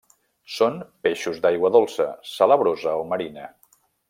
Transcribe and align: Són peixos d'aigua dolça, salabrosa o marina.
Són 0.53 0.79
peixos 1.07 1.37
d'aigua 1.43 1.71
dolça, 1.77 2.09
salabrosa 2.33 2.97
o 3.05 3.09
marina. 3.15 3.47